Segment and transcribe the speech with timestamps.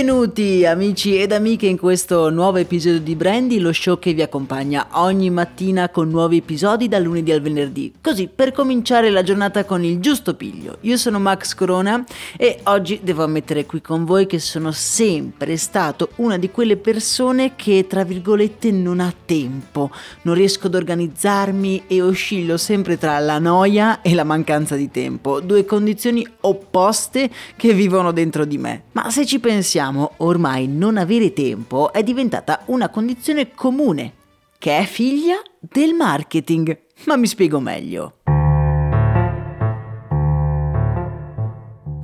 [0.00, 4.86] Benvenuti amici ed amiche in questo nuovo episodio di Brandy, lo show che vi accompagna
[4.92, 9.84] ogni mattina con nuovi episodi dal lunedì al venerdì, così per cominciare la giornata con
[9.84, 10.78] il giusto piglio.
[10.80, 12.02] Io sono Max Corona
[12.38, 17.54] e oggi devo ammettere qui con voi che sono sempre stato una di quelle persone
[17.54, 19.90] che tra virgolette non ha tempo,
[20.22, 25.40] non riesco ad organizzarmi e oscillo sempre tra la noia e la mancanza di tempo,
[25.40, 28.84] due condizioni opposte che vivono dentro di me.
[28.92, 34.12] Ma se ci pensate pensiamo, ormai non avere tempo è diventata una condizione comune,
[34.58, 36.78] che è figlia del marketing.
[37.04, 38.14] Ma mi spiego meglio.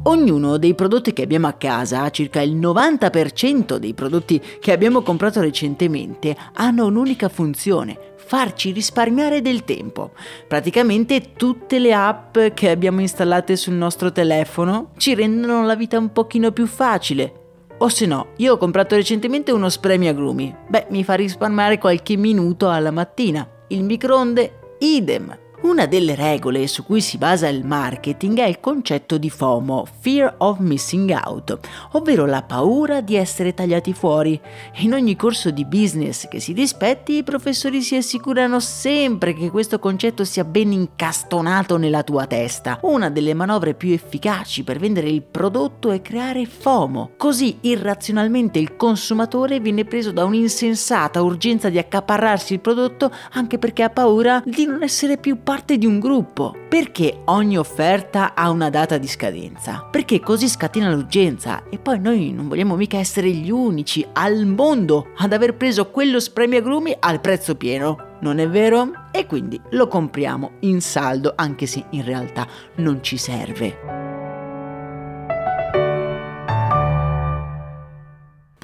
[0.05, 5.41] Ognuno dei prodotti che abbiamo a casa, circa il 90% dei prodotti che abbiamo comprato
[5.41, 10.13] recentemente, hanno un'unica funzione, farci risparmiare del tempo.
[10.46, 16.13] Praticamente tutte le app che abbiamo installate sul nostro telefono ci rendono la vita un
[16.13, 17.45] pochino più facile,
[17.79, 20.55] o se no, io ho comprato recentemente uno spremi agrumi.
[20.69, 23.47] Beh, mi fa risparmiare qualche minuto alla mattina.
[23.69, 25.37] Il microonde, idem.
[25.66, 30.36] Una delle regole su cui si basa il marketing è il concetto di FOMO, Fear
[30.38, 31.58] of Missing Out,
[31.92, 34.40] ovvero la paura di essere tagliati fuori.
[34.77, 39.80] In ogni corso di business che si rispetti, i professori si assicurano sempre che questo
[39.80, 42.78] concetto sia ben incastonato nella tua testa.
[42.83, 48.77] Una delle manovre più efficaci per vendere il prodotto è creare FOMO, così irrazionalmente il
[48.77, 54.64] consumatore viene preso da un'insensata urgenza di accaparrarsi il prodotto anche perché ha paura di
[54.64, 56.55] non essere più parte di un gruppo.
[56.68, 59.89] Perché ogni offerta ha una data di scadenza?
[59.90, 65.08] Perché così scatena l'urgenza e poi noi non vogliamo mica essere gli unici al mondo
[65.16, 68.18] ad aver preso quello spremiagrumi al prezzo pieno.
[68.20, 68.90] Non è vero?
[69.11, 72.46] E quindi lo compriamo in saldo anche se in realtà
[72.77, 74.05] non ci serve.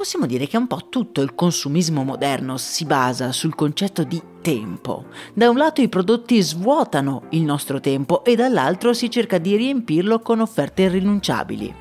[0.02, 5.04] Possiamo dire che un po' tutto il consumismo moderno si basa sul concetto di tempo.
[5.32, 10.18] Da un lato i prodotti svuotano il nostro tempo e dall'altro si cerca di riempirlo
[10.18, 11.72] con offerte irrinunciabili.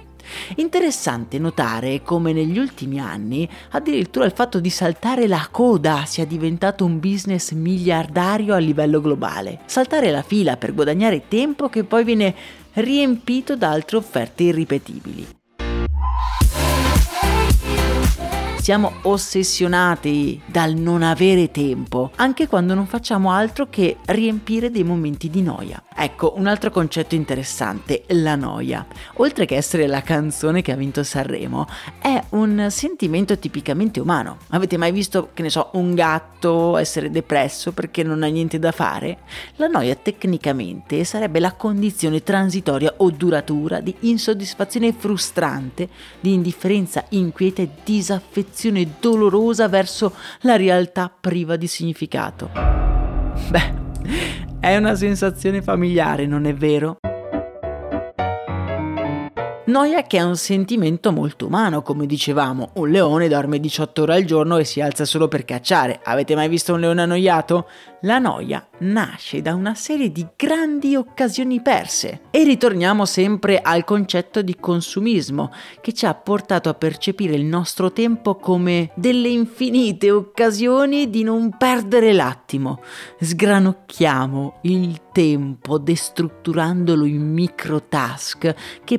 [0.58, 6.86] Interessante notare come negli ultimi anni addirittura il fatto di saltare la coda sia diventato
[6.86, 9.62] un business miliardario a livello globale.
[9.66, 12.36] Saltare la fila per guadagnare tempo che poi viene
[12.74, 15.40] riempito da altre offerte irripetibili.
[18.62, 25.32] Siamo ossessionati dal non avere tempo, anche quando non facciamo altro che riempire dei momenti
[25.32, 25.82] di noia.
[25.96, 28.86] Ecco, un altro concetto interessante, la noia.
[29.16, 31.66] Oltre che essere la canzone che ha vinto Sanremo,
[32.00, 34.38] è un sentimento tipicamente umano.
[34.50, 38.72] Avete mai visto, che ne so, un gatto essere depresso perché non ha niente da
[38.72, 39.22] fare?
[39.56, 45.90] La noia tecnicamente sarebbe la condizione transitoria o duratura di insoddisfazione frustrante,
[46.20, 52.50] di indifferenza inquieta e disaffezione direzione dolorosa verso la realtà priva di significato.
[53.50, 53.74] Beh,
[54.60, 56.98] è una sensazione familiare, non è vero?
[59.64, 64.24] Noia che è un sentimento molto umano, come dicevamo, un leone dorme 18 ore al
[64.24, 66.00] giorno e si alza solo per cacciare.
[66.04, 67.68] Avete mai visto un leone annoiato?
[68.02, 72.22] La noia nasce da una serie di grandi occasioni perse.
[72.32, 77.92] E ritorniamo sempre al concetto di consumismo, che ci ha portato a percepire il nostro
[77.92, 82.82] tempo come delle infinite occasioni di non perdere l'attimo.
[83.20, 88.98] Sgranocchiamo il tempo destrutturandolo in micro task che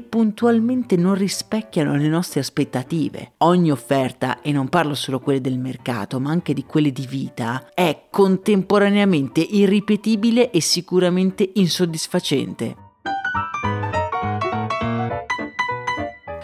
[0.52, 3.32] puntualmente non rispecchiano le nostre aspettative.
[3.38, 7.70] Ogni offerta, e non parlo solo quelle del mercato, ma anche di quelle di vita,
[7.72, 12.76] è contemporaneamente irripetibile e sicuramente insoddisfacente.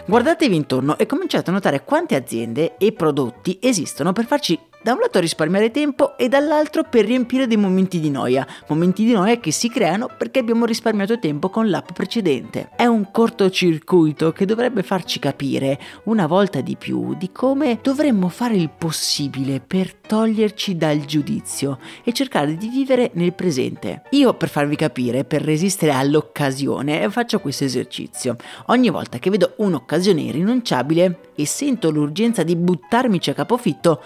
[0.07, 4.99] Guardatevi intorno e cominciate a notare quante aziende e prodotti esistono per farci da un
[4.99, 9.51] lato risparmiare tempo e dall'altro per riempire dei momenti di noia, momenti di noia che
[9.51, 12.69] si creano perché abbiamo risparmiato tempo con l'app precedente.
[12.75, 18.55] È un cortocircuito che dovrebbe farci capire una volta di più di come dovremmo fare
[18.55, 24.03] il possibile per toglierci dal giudizio e cercare di vivere nel presente.
[24.11, 28.37] Io per farvi capire, per resistere all'occasione, faccio questo esercizio.
[28.67, 34.01] Ogni volta che vedo un'occasione irrinunciabile e sento l'urgenza di buttarmici a capofitto,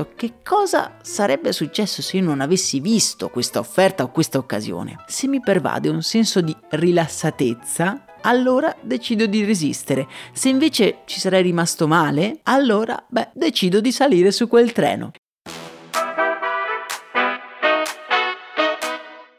[0.00, 4.96] penso che cosa sarebbe successo se io non avessi visto questa offerta o questa occasione.
[5.06, 10.06] Se mi pervade un senso di rilassatezza, allora decido di resistere.
[10.32, 15.12] Se invece ci sarei rimasto male, allora, beh, decido di salire su quel treno.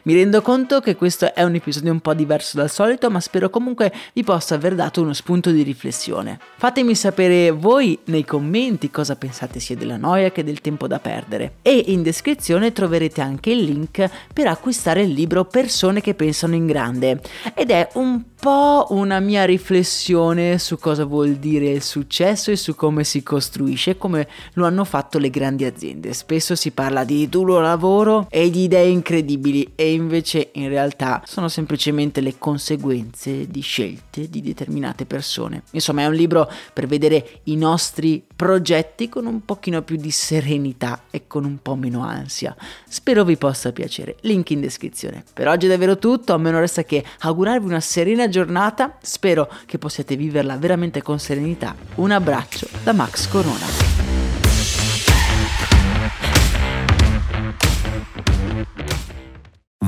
[0.04, 3.52] Mi rendo conto che questo è un episodio un po' diverso dal solito, ma spero
[3.52, 6.40] comunque vi possa aver dato uno spunto di riflessione.
[6.58, 11.58] Fatemi sapere voi nei commenti cosa pensate sia della noia che del tempo da perdere.
[11.62, 16.66] E in descrizione troverete anche il link per acquistare il libro Persone che pensano in
[16.66, 17.22] grande.
[17.54, 22.76] Ed è un po' una mia riflessione su cosa vuol dire il successo e su
[22.76, 26.12] come si costruisce, come lo hanno fatto le grandi aziende.
[26.14, 31.48] Spesso si parla di duro lavoro e di idee incredibili e invece in realtà sono
[31.48, 35.64] semplicemente le conseguenze di scelte di determinate persone.
[35.72, 41.04] Insomma, è un libro per vedere i nostri progetti con un pochino più di serenità
[41.12, 42.56] e con un po' meno ansia.
[42.88, 44.16] Spero vi possa piacere.
[44.22, 45.24] Link in descrizione.
[45.34, 49.50] Per oggi è davvero tutto, a me non resta che augurarvi una serena giornata, spero
[49.66, 51.76] che possiate viverla veramente con serenità.
[51.96, 53.91] Un abbraccio da Max Corona.